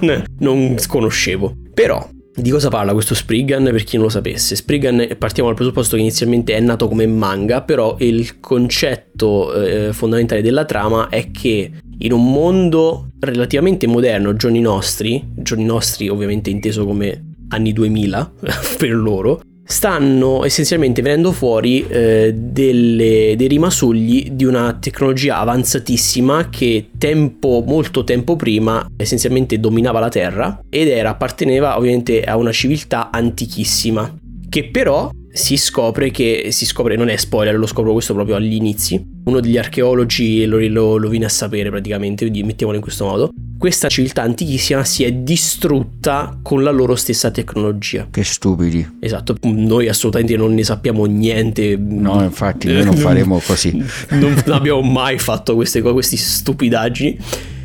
[0.40, 1.54] non conoscevo.
[1.74, 4.56] Però di cosa parla questo Spriggan per chi non lo sapesse?
[4.56, 10.40] Spriggan partiamo dal presupposto che inizialmente è nato come manga, però il concetto eh, fondamentale
[10.40, 16.86] della trama è che in un mondo relativamente moderno, giorni nostri, giorni nostri ovviamente inteso
[16.86, 18.32] come anni 2000
[18.78, 26.88] per loro, stanno essenzialmente venendo fuori eh, delle, dei rimasugli di una tecnologia avanzatissima che
[26.96, 33.10] tempo, molto tempo prima essenzialmente dominava la Terra ed era, apparteneva ovviamente a una civiltà
[33.10, 34.16] antichissima
[34.48, 38.54] che però si scopre che si scopre non è spoiler lo scopro questo proprio agli
[38.54, 43.04] inizi uno degli archeologi lo, lo, lo viene a sapere praticamente quindi mettiamolo in questo
[43.04, 48.06] modo questa civiltà antichissima si è distrutta con la loro stessa tecnologia.
[48.08, 48.98] Che stupidi.
[49.00, 51.76] Esatto, noi assolutamente non ne sappiamo niente.
[51.76, 53.84] No, infatti noi non faremo così.
[54.10, 57.18] non abbiamo mai fatto queste, queste stupidaggini.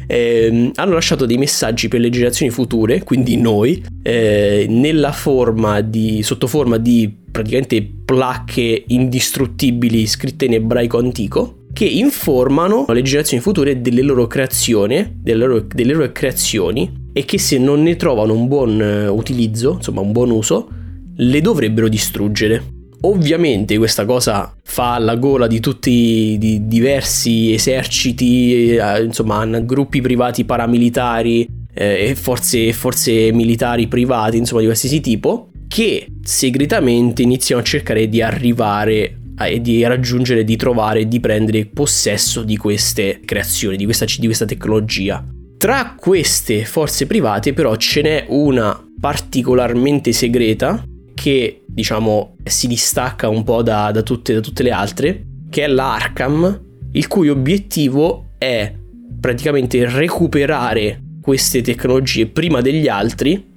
[0.07, 6.21] Eh, hanno lasciato dei messaggi per le generazioni future, quindi noi, eh, nella forma di,
[6.23, 13.81] sotto forma di praticamente placche indistruttibili scritte in ebraico antico che informano le generazioni future
[13.81, 18.47] delle loro creazioni, delle loro, delle loro creazioni e che se non ne trovano un
[18.47, 20.69] buon eh, utilizzo, insomma un buon uso,
[21.15, 22.61] le dovrebbero distruggere.
[23.05, 30.45] Ovviamente questa cosa fa la gola di tutti i diversi eserciti, eh, insomma gruppi privati
[30.45, 37.65] paramilitari eh, e forze, forze militari privati, insomma di qualsiasi tipo, che segretamente iniziano a
[37.65, 43.83] cercare di arrivare e di raggiungere, di trovare, di prendere possesso di queste creazioni, di
[43.83, 45.25] questa, di questa tecnologia.
[45.57, 53.43] Tra queste forze private però ce n'è una particolarmente segreta che diciamo si distacca un
[53.43, 58.73] po' da, da, tutte, da tutte le altre, che è l'Arkham, il cui obiettivo è
[59.19, 63.51] praticamente recuperare queste tecnologie prima degli altri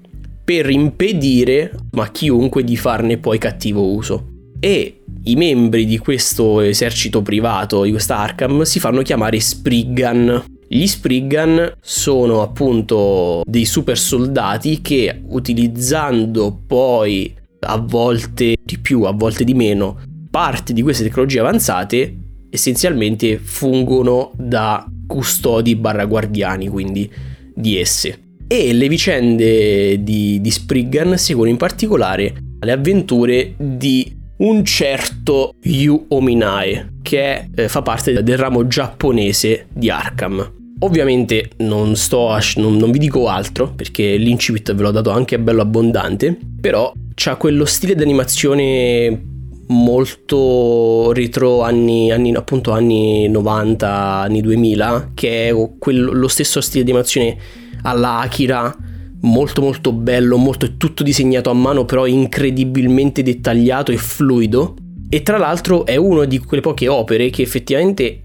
[0.44, 4.34] per impedire a chiunque di farne poi cattivo uso.
[4.60, 10.44] E i membri di questo esercito privato, di questa Arkham, si fanno chiamare Spriggan.
[10.68, 17.34] Gli Spriggan sono appunto dei super soldati che utilizzando poi
[17.66, 19.98] a volte di più, a volte di meno,
[20.30, 22.16] parte di queste tecnologie avanzate,
[22.50, 27.10] essenzialmente fungono da custodi barra guardiani, quindi
[27.54, 28.18] di esse.
[28.46, 36.06] E le vicende di, di Spriggan seguono in particolare le avventure di un certo Yu
[36.08, 40.52] Ominae, che eh, fa parte del ramo giapponese di Arkham.
[40.80, 45.38] Ovviamente non sto a, non, non vi dico altro perché l'incipit ve l'ho dato anche
[45.38, 49.34] bello abbondante, però c'ha quello stile di animazione
[49.68, 56.84] molto retro anni, anni, appunto anni 90, anni 2000, che è quello, lo stesso stile
[56.84, 57.36] di animazione
[57.82, 58.76] alla Akira,
[59.22, 64.76] molto molto bello, molto tutto disegnato a mano, però incredibilmente dettagliato e fluido.
[65.08, 68.24] E tra l'altro è una di quelle poche opere che effettivamente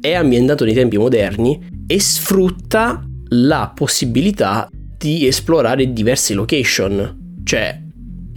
[0.00, 7.40] è ambientato nei tempi moderni e sfrutta la possibilità di esplorare diverse location.
[7.44, 7.85] Cioè,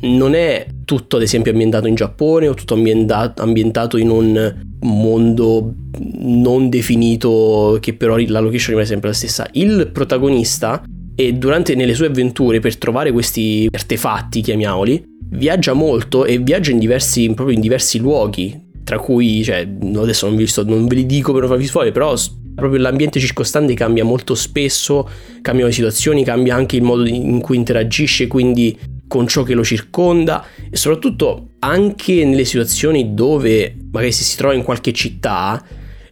[0.02, 6.70] non è tutto ad esempio ambientato in Giappone o tutto ambientato, in un mondo non
[6.70, 9.48] definito che però la location rimane sempre la stessa.
[9.54, 10.84] Il protagonista
[11.16, 16.80] e durante nelle sue avventure per trovare questi artefatti, chiamiamoli, viaggia molto e viaggia in
[16.80, 21.32] diversi, proprio in diversi luoghi, tra cui, cioè, adesso non, sto, non ve li dico
[21.32, 22.16] per non farvi spoiler, però
[22.56, 25.08] proprio l'ambiente circostante cambia molto spesso,
[25.42, 28.78] cambiano le situazioni, cambia anche il modo in cui interagisce, quindi
[29.10, 34.54] con ciò che lo circonda e soprattutto anche nelle situazioni dove magari se si trova
[34.54, 35.62] in qualche città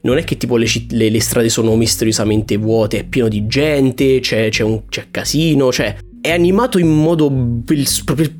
[0.01, 4.19] non è che tipo le, le, le strade sono misteriosamente vuote, è pieno di gente,
[4.19, 7.31] c'è, c'è, un, c'è casino, cioè è animato in modo
[8.03, 8.31] proprio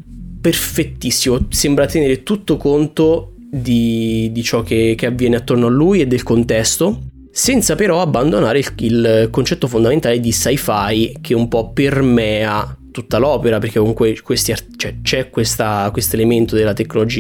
[0.41, 6.08] perfettissimo, sembra tenere tutto conto di, di ciò che, che avviene attorno a lui e
[6.08, 7.02] del contesto
[7.38, 13.60] senza però abbandonare il, il concetto fondamentale di sci-fi che un po' permea tutta l'opera
[13.60, 16.64] perché comunque questi, cioè, c'è questo elemento di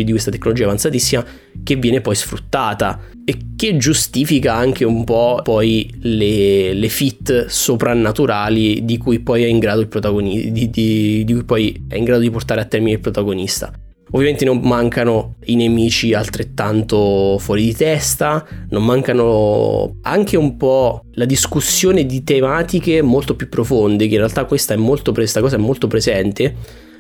[0.09, 1.23] questa tecnologia avanzatissima
[1.63, 8.85] che viene poi sfruttata e che giustifica anche un po' poi le, le fit soprannaturali
[8.85, 12.05] di cui poi è in grado il protagonista di, di, di cui poi è in
[12.05, 13.71] grado di portare a termine il protagonista
[14.11, 21.25] Ovviamente non mancano i nemici altrettanto fuori di testa, non mancano anche un po' la
[21.25, 25.59] discussione di tematiche molto più profonde, che in realtà questa, è molto, questa cosa è
[25.59, 26.55] molto presente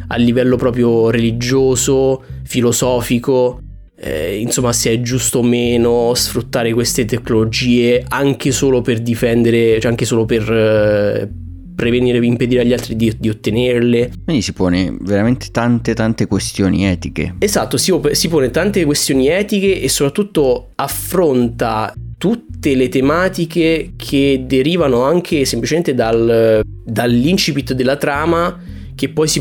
[0.07, 3.61] a livello proprio religioso, filosofico,
[3.99, 9.91] eh, insomma se è giusto o meno sfruttare queste tecnologie anche solo per difendere, cioè
[9.91, 10.51] anche solo per...
[10.51, 11.45] Eh,
[11.77, 14.11] prevenire, impedire agli altri di, di, ottenerle.
[14.25, 17.35] Quindi si pone veramente tante tante questioni etiche.
[17.37, 25.03] Esatto, si, si pone tante questioni etiche e soprattutto affronta tutte le tematiche che derivano
[25.03, 28.59] anche semplicemente dal, dall'incipit della trama
[28.95, 29.39] che poi si,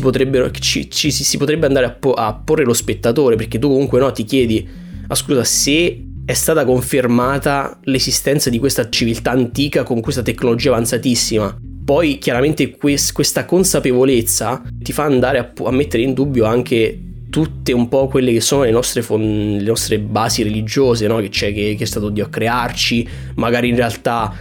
[0.59, 4.11] ci, ci, si potrebbe andare a, po- a, porre lo spettatore perché tu comunque no,
[4.11, 4.69] ti chiedi
[5.07, 11.57] ah scusa se è stata confermata l'esistenza di questa civiltà antica con questa tecnologia avanzatissima
[11.87, 17.71] poi chiaramente quest- questa consapevolezza ti fa andare a, a, mettere in dubbio anche tutte
[17.71, 21.19] un po' quelle che sono le nostre, fon- le nostre basi religiose, no?
[21.19, 24.35] che c'è che, che è stato Dio a crearci, magari in realtà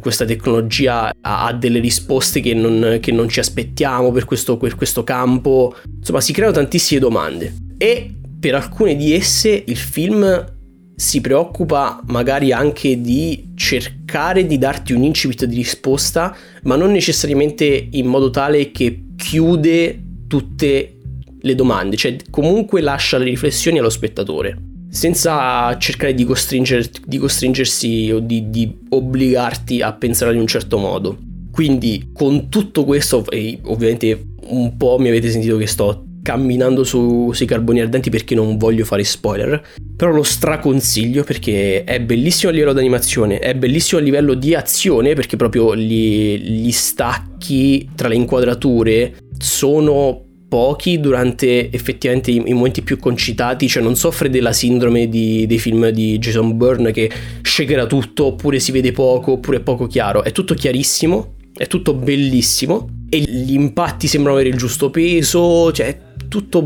[0.00, 5.04] questa tecnologia ha, delle risposte che non, che non ci aspettiamo per questo, per questo
[5.04, 7.52] campo, insomma si creano tantissime domande.
[7.76, 10.53] E per alcune di esse il film
[10.96, 17.88] si preoccupa magari anche di cercare di darti un incipit di risposta, ma non necessariamente
[17.90, 20.98] in modo tale che chiude tutte
[21.40, 24.56] le domande, cioè comunque lascia le riflessioni allo spettatore,
[24.88, 30.78] senza cercare di, costringer, di costringersi o di, di obbligarti a pensare in un certo
[30.78, 31.18] modo.
[31.50, 37.30] Quindi con tutto questo, e ovviamente un po' mi avete sentito che sto camminando su,
[37.34, 39.62] sui carboni ardenti perché non voglio fare spoiler,
[39.94, 44.54] però lo straconsiglio perché è bellissimo a livello di animazione, è bellissimo a livello di
[44.54, 52.54] azione perché proprio gli, gli stacchi tra le inquadrature sono pochi durante effettivamente i, i,
[52.54, 57.10] momenti più concitati, cioè non soffre della sindrome di, dei film di Jason Byrne che
[57.42, 61.92] shakera tutto oppure si vede poco oppure è poco chiaro, è tutto chiarissimo, è tutto
[61.92, 66.62] bellissimo e gli impatti sembrano avere il giusto peso, cioè tutto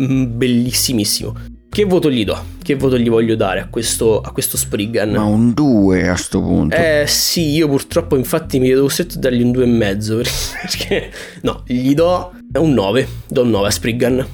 [0.00, 1.56] mm, bellissimissimo.
[1.70, 2.36] Che voto gli do?
[2.62, 5.10] Che voto gli voglio dare a questo, a questo Spriggan?
[5.10, 6.74] Ma un 2 a sto punto.
[6.74, 10.22] Eh sì, io purtroppo infatti mi vedo costretto a dargli un 2,5
[10.62, 11.10] perché
[11.42, 14.26] no, gli do un 9, do un 9 a Spriggan.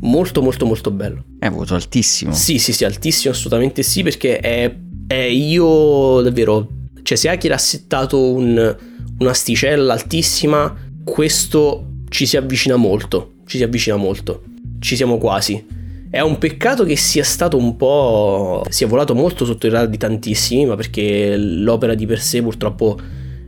[0.00, 1.24] Molto molto molto bello.
[1.38, 2.32] È voto altissimo.
[2.32, 4.74] Sì, sì, sì, altissimo, assolutamente sì, perché è,
[5.06, 6.68] è io davvero...
[7.02, 8.76] Cioè se Akira ha settato un,
[9.18, 10.74] un'asticella altissima,
[11.04, 14.42] questo ci si avvicina molto ci si avvicina molto.
[14.78, 15.64] Ci siamo quasi.
[16.10, 18.64] È un peccato che sia stato un po'.
[18.68, 22.98] sia volato molto sotto i radar di tantissimi, ma perché l'opera di per sé purtroppo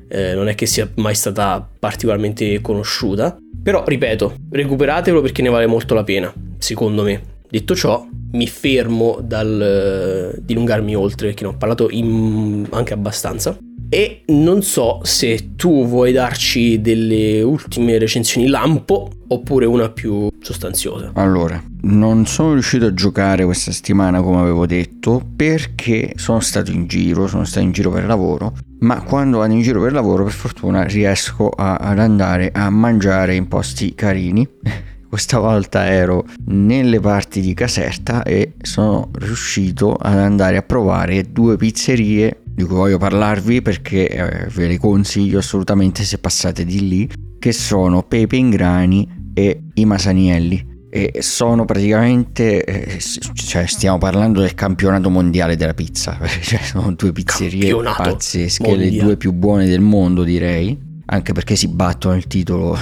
[0.08, 3.36] eh, non è che sia mai stata particolarmente conosciuta.
[3.62, 7.36] Però, ripeto, recuperatelo perché ne vale molto la pena, secondo me.
[7.50, 13.56] Detto ciò, mi fermo dal uh, dilungarmi oltre perché ne ho parlato in, anche abbastanza.
[13.90, 21.12] E non so se tu vuoi darci delle ultime recensioni lampo oppure una più sostanziosa.
[21.14, 26.86] Allora, non sono riuscito a giocare questa settimana come avevo detto perché sono stato in
[26.86, 30.32] giro, sono stato in giro per lavoro, ma quando vado in giro per lavoro per
[30.34, 34.46] fortuna riesco a, ad andare a mangiare in posti carini.
[35.08, 41.56] Questa volta ero nelle parti di Caserta e sono riuscito ad andare a provare due
[41.56, 47.10] pizzerie di cui voglio parlarvi perché eh, ve le consiglio assolutamente se passate di lì,
[47.38, 50.76] che sono Pepe in Grani e i Masanielli.
[50.90, 52.98] E sono praticamente, eh,
[53.34, 58.90] cioè stiamo parlando del campionato mondiale della pizza, cioè sono due pizzerie campionato pazzesche, mondiale.
[58.90, 62.76] le due più buone del mondo direi, anche perché si battono il titolo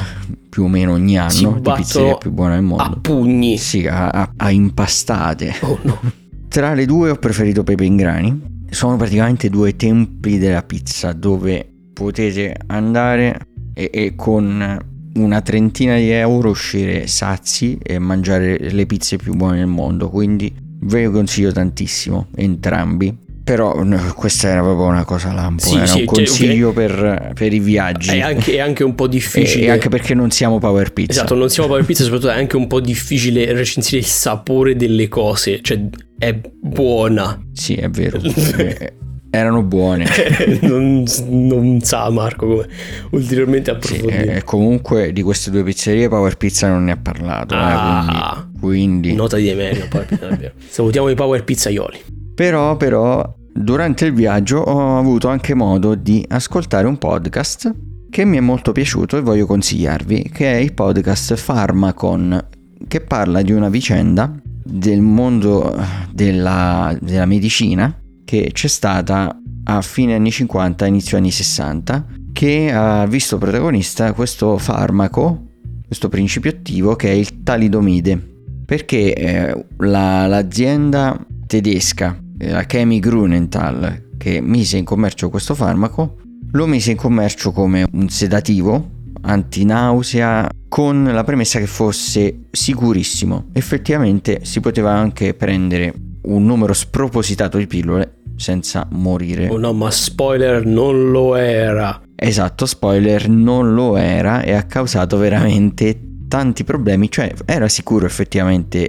[0.48, 2.82] più o meno ogni anno di pizzeria più buona del mondo.
[2.82, 3.56] A pugni.
[3.56, 5.54] Sì, a, a, a impastate.
[5.60, 6.00] Oh no.
[6.48, 11.68] Tra le due ho preferito Pepe in Grani sono praticamente due templi della pizza dove
[11.92, 14.78] potete andare e, e con
[15.14, 20.52] una trentina di euro uscire sazi e mangiare le pizze più buone del mondo quindi
[20.80, 23.16] ve le consiglio tantissimo entrambi
[23.46, 23.80] però
[24.16, 27.52] questa era proprio una cosa lampo, sì, era sì, un cioè, consiglio cioè, per, per,
[27.52, 28.16] i viaggi.
[28.16, 29.66] È anche, è anche, un po' difficile.
[29.66, 31.12] E, anche perché non siamo Power Pizza.
[31.12, 35.06] Esatto, non siamo Power Pizza, soprattutto è anche un po' difficile recensire il sapore delle
[35.06, 35.60] cose.
[35.62, 35.80] Cioè,
[36.18, 37.40] è buona.
[37.52, 38.20] Sì, è vero.
[39.28, 40.06] Eh, erano buone.
[40.62, 42.66] non, non, sa Marco come
[43.10, 44.22] ulteriormente approfondire.
[44.22, 47.54] Sì, e comunque di queste due pizzerie Power Pizza non ne ha parlato.
[47.54, 49.14] Eh, ah, eh, quindi, quindi...
[49.14, 52.24] Nota di Pizza, Salutiamo i Power Pizzaioli.
[52.36, 57.74] Però, però, durante il viaggio ho avuto anche modo di ascoltare un podcast
[58.10, 62.46] che mi è molto piaciuto e voglio consigliarvi, che è il podcast Pharmacon,
[62.86, 65.82] che parla di una vicenda del mondo
[66.12, 73.06] della, della medicina che c'è stata a fine anni 50, inizio anni 60, che ha
[73.06, 75.44] visto protagonista questo farmaco,
[75.86, 78.20] questo principio attivo che è il talidomide,
[78.66, 86.18] perché eh, la, l'azienda tedesca la Chemi Grunenthal, che mise in commercio questo farmaco,
[86.52, 93.46] lo mise in commercio come un sedativo antinausea con la premessa che fosse sicurissimo.
[93.52, 99.48] Effettivamente si poteva anche prendere un numero spropositato di pillole senza morire.
[99.48, 102.02] Oh no, ma spoiler non lo era.
[102.14, 108.88] Esatto, spoiler non lo era e ha causato veramente tanti problemi, cioè era sicuro effettivamente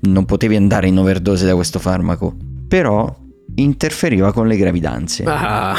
[0.00, 2.34] non potevi andare in overdose da questo farmaco
[2.72, 3.14] però
[3.56, 5.24] interferiva con le gravidanze.
[5.26, 5.76] Ah,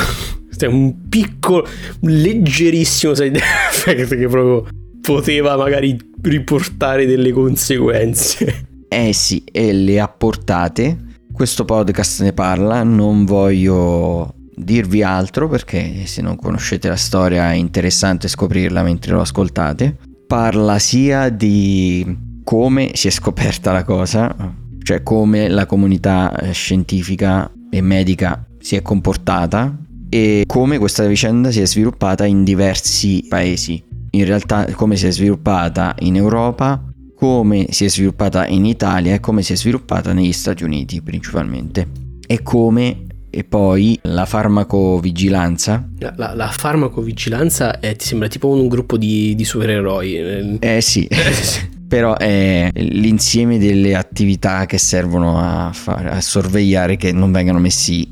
[0.55, 1.67] è un piccolo,
[2.01, 4.67] leggerissimo side effect che proprio
[5.01, 8.67] poteva magari riportare delle conseguenze.
[8.87, 11.15] Eh sì, e le ha portate.
[11.31, 17.55] Questo podcast ne parla, non voglio dirvi altro perché se non conoscete la storia è
[17.55, 19.97] interessante scoprirla mentre lo ascoltate.
[20.27, 27.51] Parla sia di come si è scoperta la cosa, cioè come la comunità eh, scientifica
[27.69, 29.75] e medica si è comportata
[30.09, 33.83] e come questa vicenda si è sviluppata in diversi paesi.
[34.11, 36.83] In realtà come si è sviluppata in Europa,
[37.15, 41.87] come si è sviluppata in Italia e come si è sviluppata negli Stati Uniti principalmente.
[42.27, 43.05] E come
[43.35, 45.89] e poi la farmacovigilanza.
[45.97, 50.59] La, la, la farmacovigilanza è, ti sembra tipo un gruppo di, di supereroi.
[50.59, 51.07] Eh sì.
[51.93, 58.03] però è l'insieme delle attività che servono a, far, a sorvegliare che non vengano messi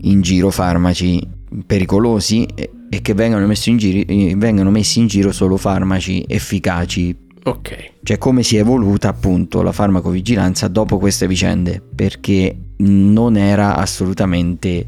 [0.00, 1.24] in giro farmaci
[1.64, 7.16] pericolosi e, e che vengano messi, giro, vengano messi in giro solo farmaci efficaci.
[7.44, 7.92] Ok.
[8.02, 14.84] Cioè come si è evoluta appunto la farmacovigilanza dopo queste vicende, perché non era assolutamente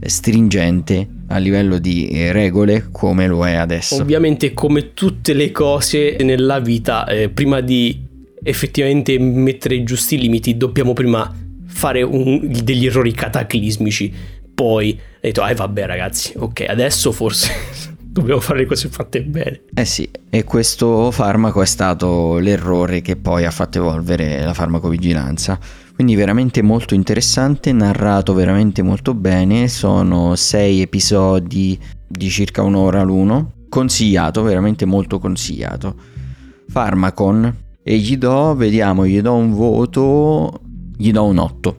[0.00, 4.00] stringente a livello di eh, regole come lo è adesso.
[4.00, 8.04] Ovviamente come tutte le cose nella vita, eh, prima di
[8.42, 11.34] effettivamente mettere i giusti limiti dobbiamo prima
[11.66, 14.12] fare un, degli errori cataclismici.
[14.54, 17.50] Poi ho detto, ah vabbè ragazzi, ok, adesso forse
[18.20, 19.62] dobbiamo fare le cose fatte bene.
[19.74, 25.58] Eh sì, e questo farmaco è stato l'errore che poi ha fatto evolvere la farmacovigilanza
[25.96, 33.64] quindi veramente molto interessante, narrato veramente molto bene, sono sei episodi di circa un'ora l'uno,
[33.70, 35.94] consigliato, veramente molto consigliato.
[36.70, 40.60] Pharmacon e gli do, vediamo, gli do un voto,
[40.94, 41.78] gli do un 8.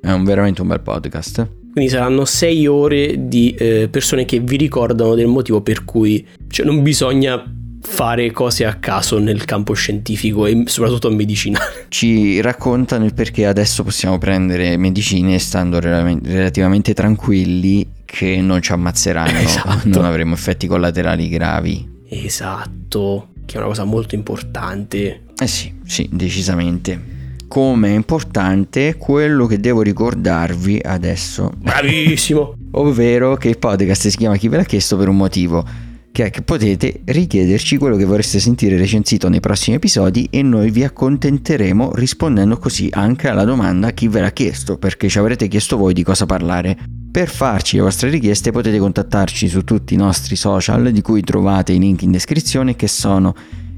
[0.00, 1.55] È un, veramente un bel podcast.
[1.76, 6.64] Quindi saranno sei ore di eh, persone che vi ricordano del motivo per cui cioè,
[6.64, 7.44] non bisogna
[7.82, 11.84] fare cose a caso nel campo scientifico e soprattutto medicinale.
[11.90, 19.38] Ci raccontano il perché adesso possiamo prendere medicine stando relativamente tranquilli che non ci ammazzeranno,
[19.38, 19.86] esatto.
[19.88, 21.86] non avremo effetti collaterali gravi.
[22.08, 25.24] Esatto, che è una cosa molto importante.
[25.38, 27.15] Eh sì, sì, decisamente
[27.56, 31.50] come è importante quello che devo ricordarvi adesso.
[31.56, 32.54] Bravissimo!
[32.72, 35.64] Ovvero che il podcast si chiama Chi ve l'ha chiesto per un motivo,
[36.12, 40.70] che è che potete richiederci quello che vorreste sentire recensito nei prossimi episodi e noi
[40.70, 45.78] vi accontenteremo rispondendo così anche alla domanda chi ve l'ha chiesto, perché ci avrete chiesto
[45.78, 46.76] voi di cosa parlare.
[47.10, 51.72] Per farci le vostre richieste potete contattarci su tutti i nostri social di cui trovate
[51.72, 53.34] i link in descrizione che sono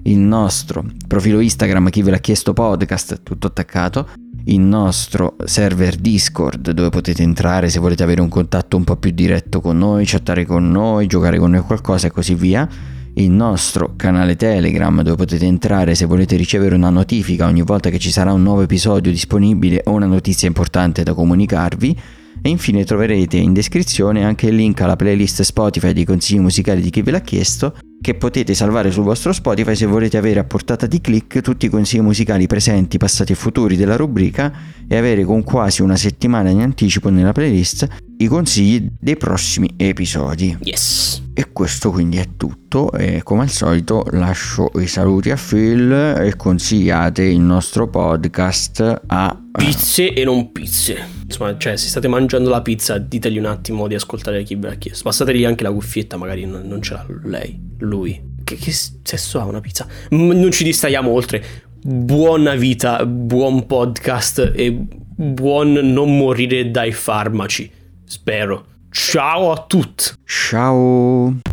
[0.08, 4.08] il nostro profilo Instagram, chi ve l'ha chiesto podcast, tutto attaccato,
[4.44, 9.10] il nostro server Discord dove potete entrare se volete avere un contatto un po' più
[9.10, 12.66] diretto con noi, chattare con noi, giocare con noi qualcosa e così via,
[13.14, 17.98] il nostro canale Telegram dove potete entrare se volete ricevere una notifica ogni volta che
[17.98, 22.00] ci sarà un nuovo episodio disponibile o una notizia importante da comunicarvi.
[22.40, 26.90] E infine troverete in descrizione anche il link alla playlist Spotify dei consigli musicali di
[26.90, 30.86] chi ve l'ha chiesto che potete salvare sul vostro Spotify se volete avere a portata
[30.86, 34.52] di click tutti i consigli musicali presenti, passati e futuri della rubrica
[34.86, 37.86] e avere con quasi una settimana in anticipo nella playlist
[38.20, 40.56] i consigli dei prossimi episodi.
[40.62, 41.22] Yes.
[41.34, 46.34] E questo quindi è tutto e come al solito lascio i saluti a Phil e
[46.36, 50.98] consigliate il nostro podcast a pizze e non pizze.
[51.24, 54.74] Insomma, cioè, se state mangiando la pizza, ditegli un attimo di ascoltare chi ve l'ha
[54.74, 55.04] chiesto.
[55.04, 58.20] Passategli anche la cuffietta, magari non, non ce l'ha lei, lui.
[58.42, 59.86] Che, che senso ha una pizza?
[60.10, 61.44] non ci distraiamo oltre.
[61.80, 64.76] Buona vita, buon podcast e
[65.14, 67.76] buon non morire dai farmaci.
[68.08, 68.64] Spero.
[68.90, 70.12] Ciao a tutti.
[70.24, 71.47] Ciao.